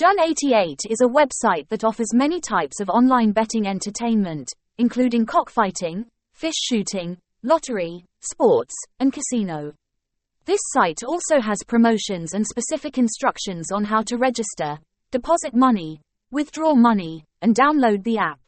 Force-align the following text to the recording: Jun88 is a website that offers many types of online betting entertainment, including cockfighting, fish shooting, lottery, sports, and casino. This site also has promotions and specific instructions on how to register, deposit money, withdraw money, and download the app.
Jun88 0.00 0.78
is 0.88 1.02
a 1.02 1.06
website 1.06 1.68
that 1.68 1.84
offers 1.84 2.14
many 2.14 2.40
types 2.40 2.80
of 2.80 2.88
online 2.88 3.32
betting 3.32 3.66
entertainment, 3.66 4.50
including 4.78 5.26
cockfighting, 5.26 6.06
fish 6.32 6.54
shooting, 6.56 7.18
lottery, 7.42 8.06
sports, 8.22 8.74
and 8.98 9.12
casino. 9.12 9.74
This 10.46 10.60
site 10.72 11.02
also 11.06 11.38
has 11.42 11.58
promotions 11.66 12.32
and 12.32 12.46
specific 12.46 12.96
instructions 12.96 13.70
on 13.70 13.84
how 13.84 14.00
to 14.04 14.16
register, 14.16 14.78
deposit 15.10 15.52
money, 15.52 16.00
withdraw 16.30 16.74
money, 16.74 17.26
and 17.42 17.54
download 17.54 18.02
the 18.02 18.16
app. 18.16 18.40